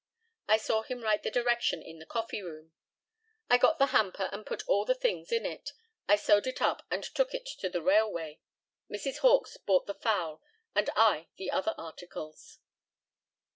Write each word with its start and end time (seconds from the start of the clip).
I 0.47 0.57
saw 0.57 0.81
him 0.81 1.01
write 1.01 1.21
the 1.21 1.29
direction 1.29 1.83
in 1.83 1.99
the 1.99 2.07
coffee 2.07 2.41
room. 2.41 2.71
I 3.51 3.59
got 3.59 3.77
the 3.77 3.85
hamper 3.93 4.29
and 4.33 4.47
put 4.47 4.67
all 4.67 4.83
the 4.83 4.95
things 4.95 5.31
in 5.31 5.45
it. 5.45 5.73
I 6.07 6.15
sewed 6.15 6.47
it 6.47 6.59
up 6.59 6.83
and 6.89 7.03
took 7.03 7.35
it 7.35 7.45
to 7.59 7.69
the 7.69 7.83
railway. 7.83 8.39
Mrs. 8.91 9.19
Hawkes 9.19 9.57
bought 9.57 9.85
the 9.85 9.93
fowl, 9.93 10.41
and 10.73 10.89
I 10.95 11.27
the 11.37 11.51
other 11.51 11.75
articles. 11.77 12.57